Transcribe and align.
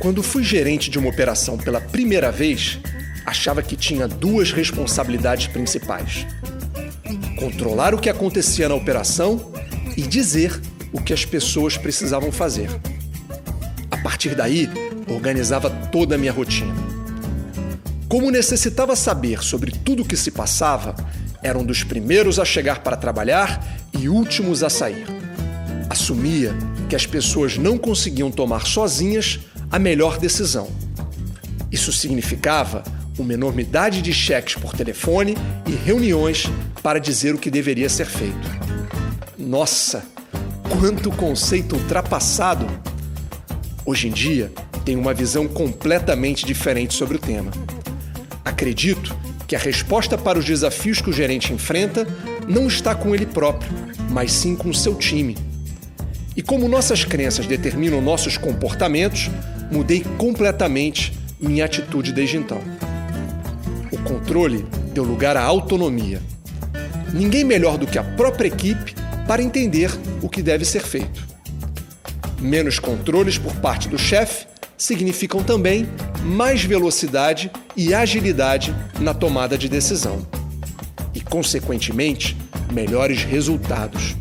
Quando 0.00 0.22
fui 0.22 0.44
gerente 0.44 0.90
de 0.90 0.98
uma 0.98 1.08
operação 1.08 1.58
pela 1.58 1.80
primeira 1.80 2.30
vez, 2.30 2.78
achava 3.24 3.62
que 3.62 3.74
tinha 3.74 4.06
duas 4.06 4.52
responsabilidades 4.52 5.46
principais: 5.46 6.26
controlar 7.38 7.94
o 7.94 7.98
que 7.98 8.08
acontecia 8.08 8.68
na 8.68 8.74
operação 8.74 9.52
e 9.96 10.02
dizer 10.02 10.60
o 10.92 11.02
que 11.02 11.12
as 11.12 11.24
pessoas 11.24 11.76
precisavam 11.76 12.30
fazer. 12.30 12.68
A 13.90 13.96
partir 13.96 14.34
daí, 14.34 14.68
organizava 15.08 15.70
toda 15.70 16.14
a 16.14 16.18
minha 16.18 16.32
rotina. 16.32 16.74
Como 18.08 18.30
necessitava 18.30 18.94
saber 18.94 19.42
sobre 19.42 19.72
tudo 19.72 20.02
o 20.02 20.06
que 20.06 20.16
se 20.16 20.30
passava, 20.30 20.94
era 21.42 21.58
um 21.58 21.64
dos 21.64 21.82
primeiros 21.82 22.38
a 22.38 22.44
chegar 22.44 22.80
para 22.80 22.96
trabalhar 22.96 23.60
e 23.92 24.08
últimos 24.08 24.62
a 24.62 24.70
sair. 24.70 25.15
Assumia 25.96 26.54
que 26.90 26.94
as 26.94 27.06
pessoas 27.06 27.56
não 27.56 27.78
conseguiam 27.78 28.30
tomar 28.30 28.66
sozinhas 28.66 29.40
a 29.70 29.78
melhor 29.78 30.18
decisão. 30.18 30.68
Isso 31.72 31.90
significava 31.90 32.84
uma 33.18 33.32
enormidade 33.32 34.02
de 34.02 34.12
cheques 34.12 34.56
por 34.56 34.74
telefone 34.74 35.34
e 35.66 35.70
reuniões 35.70 36.44
para 36.82 36.98
dizer 36.98 37.34
o 37.34 37.38
que 37.38 37.50
deveria 37.50 37.88
ser 37.88 38.04
feito. 38.04 38.46
Nossa, 39.38 40.04
quanto 40.68 41.10
conceito 41.10 41.76
ultrapassado! 41.76 42.66
Hoje 43.86 44.08
em 44.08 44.12
dia, 44.12 44.52
tenho 44.84 45.00
uma 45.00 45.14
visão 45.14 45.48
completamente 45.48 46.44
diferente 46.44 46.92
sobre 46.92 47.16
o 47.16 47.20
tema. 47.20 47.50
Acredito 48.44 49.16
que 49.46 49.56
a 49.56 49.58
resposta 49.58 50.18
para 50.18 50.38
os 50.38 50.44
desafios 50.44 51.00
que 51.00 51.08
o 51.08 51.12
gerente 51.14 51.54
enfrenta 51.54 52.06
não 52.46 52.66
está 52.66 52.94
com 52.94 53.14
ele 53.14 53.24
próprio, 53.24 53.72
mas 54.10 54.30
sim 54.30 54.54
com 54.54 54.68
o 54.68 54.74
seu 54.74 54.94
time. 54.94 55.55
E 56.36 56.42
como 56.42 56.68
nossas 56.68 57.02
crenças 57.02 57.46
determinam 57.46 58.00
nossos 58.02 58.36
comportamentos, 58.36 59.30
mudei 59.72 60.04
completamente 60.18 61.12
minha 61.40 61.64
atitude 61.64 62.12
desde 62.12 62.36
então. 62.36 62.60
O 63.90 63.98
controle 63.98 64.66
deu 64.92 65.02
lugar 65.02 65.36
à 65.36 65.42
autonomia. 65.42 66.20
Ninguém 67.12 67.42
melhor 67.42 67.78
do 67.78 67.86
que 67.86 67.98
a 67.98 68.04
própria 68.04 68.48
equipe 68.48 68.94
para 69.26 69.42
entender 69.42 69.90
o 70.22 70.28
que 70.28 70.42
deve 70.42 70.64
ser 70.64 70.82
feito. 70.82 71.26
Menos 72.40 72.78
controles 72.78 73.38
por 73.38 73.54
parte 73.56 73.88
do 73.88 73.98
chefe 73.98 74.46
significam 74.76 75.42
também 75.42 75.88
mais 76.22 76.62
velocidade 76.62 77.50
e 77.74 77.94
agilidade 77.94 78.74
na 79.00 79.14
tomada 79.14 79.56
de 79.56 79.68
decisão. 79.68 80.26
E, 81.14 81.20
consequentemente, 81.20 82.36
melhores 82.72 83.22
resultados. 83.22 84.14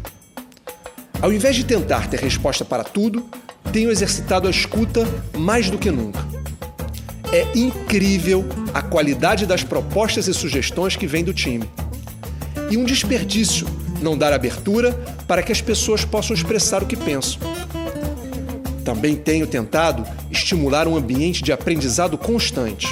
Ao 1.21 1.31
invés 1.31 1.55
de 1.55 1.63
tentar 1.63 2.07
ter 2.07 2.19
resposta 2.19 2.63
para 2.63 2.83
tudo, 2.83 3.25
tenho 3.71 3.91
exercitado 3.91 4.47
a 4.47 4.51
escuta 4.51 5.07
mais 5.37 5.69
do 5.69 5.77
que 5.77 5.91
nunca. 5.91 6.25
É 7.31 7.57
incrível 7.57 8.45
a 8.73 8.81
qualidade 8.81 9.45
das 9.45 9.63
propostas 9.63 10.27
e 10.27 10.33
sugestões 10.33 10.95
que 10.95 11.07
vêm 11.07 11.23
do 11.23 11.33
time. 11.33 11.69
E 12.69 12.77
um 12.77 12.85
desperdício 12.85 13.67
não 14.01 14.17
dar 14.17 14.33
abertura 14.33 14.93
para 15.27 15.41
que 15.41 15.51
as 15.51 15.61
pessoas 15.61 16.05
possam 16.05 16.33
expressar 16.33 16.83
o 16.83 16.85
que 16.85 16.95
pensam. 16.95 17.39
Também 18.83 19.15
tenho 19.15 19.47
tentado 19.47 20.05
estimular 20.29 20.87
um 20.87 20.95
ambiente 20.95 21.41
de 21.41 21.51
aprendizado 21.51 22.17
constante. 22.17 22.87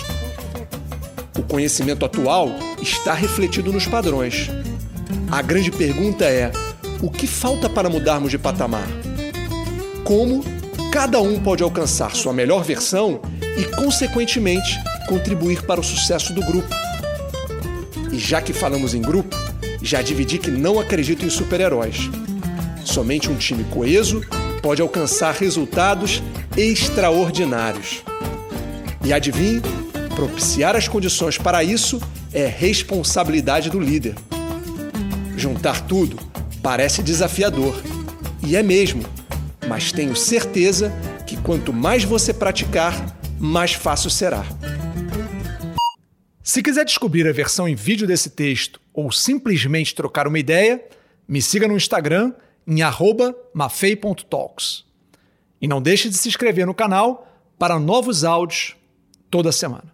O 1.38 1.44
conhecimento 1.44 2.04
atual 2.04 2.50
está 2.82 3.14
refletido 3.14 3.72
nos 3.72 3.86
padrões. 3.86 4.50
A 5.32 5.42
grande 5.42 5.72
pergunta 5.72 6.26
é: 6.26 6.52
o 7.02 7.10
que 7.10 7.28
falta 7.28 7.70
para 7.70 7.90
mudarmos 7.90 8.32
de 8.32 8.38
patamar? 8.38 8.88
Como 10.04 10.44
cada 10.92 11.20
um 11.22 11.40
pode 11.40 11.64
alcançar 11.64 12.16
sua 12.16 12.34
melhor 12.34 12.64
versão 12.64 13.22
e, 13.58 13.64
consequentemente, 13.76 14.80
contribuir 15.08 15.64
para 15.64 15.80
o 15.80 15.84
sucesso 15.84 16.34
do 16.34 16.42
grupo? 16.46 16.70
E 18.12 18.18
já 18.18 18.42
que 18.42 18.54
falamos 18.54 18.94
em 18.94 19.02
grupo, 19.02 19.36
já 19.82 20.02
dividi 20.02 20.38
que 20.38 20.52
não 20.52 20.80
acredito 20.80 21.26
em 21.26 21.30
super-heróis. 21.30 22.10
Somente 22.86 23.30
um 23.30 23.36
time 23.36 23.64
coeso 23.66 24.22
pode 24.62 24.82
alcançar 24.82 25.34
resultados 25.34 26.22
extraordinários. 26.56 28.04
E 29.04 29.12
adivinhe, 29.12 29.62
propiciar 30.16 30.76
as 30.76 30.88
condições 30.88 31.38
para 31.38 31.64
isso 31.64 32.02
é 32.32 32.48
responsabilidade 32.48 33.70
do 33.70 33.80
líder. 33.80 34.16
Juntar 35.36 35.82
tudo 35.82 36.18
parece 36.64 37.04
desafiador, 37.04 37.76
e 38.42 38.56
é 38.56 38.64
mesmo, 38.64 39.04
mas 39.68 39.92
tenho 39.92 40.16
certeza 40.16 40.94
que 41.28 41.36
quanto 41.36 41.74
mais 41.74 42.06
você 42.06 42.34
praticar, 42.34 43.20
mais 43.38 43.74
fácil 43.74 44.10
será. 44.10 44.46
Se 46.42 46.64
quiser 46.64 46.86
descobrir 46.86 47.28
a 47.28 47.34
versão 47.34 47.68
em 47.68 47.76
vídeo 47.76 48.08
desse 48.08 48.30
texto 48.30 48.80
ou 48.94 49.12
simplesmente 49.12 49.94
trocar 49.94 50.26
uma 50.26 50.40
ideia, 50.40 50.82
me 51.28 51.42
siga 51.42 51.68
no 51.68 51.76
Instagram 51.76 52.34
em 52.66 52.82
mafei.talks. 53.54 54.86
E 55.62 55.68
não 55.68 55.82
deixe 55.82 56.10
de 56.10 56.16
se 56.16 56.30
inscrever 56.30 56.66
no 56.66 56.74
canal 56.74 57.28
para 57.60 57.80
novos 57.80 58.24
áudios 58.24 58.76
toda 59.30 59.52
semana. 59.52 59.93